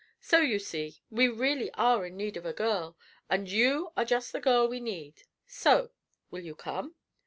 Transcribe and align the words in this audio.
So, 0.19 0.39
you 0.39 0.57
see, 0.57 0.99
we 1.11 1.27
really 1.27 1.69
are 1.75 2.07
in 2.07 2.17
need 2.17 2.35
of 2.35 2.43
a 2.43 2.53
girl, 2.53 2.97
and 3.29 3.47
you 3.47 3.93
are 3.95 4.03
just 4.03 4.31
the 4.31 4.39
girl 4.39 4.67
we 4.67 4.79
need. 4.79 5.21
So, 5.45 5.91
will 6.31 6.41
you 6.43 6.55
come?" 6.55 6.95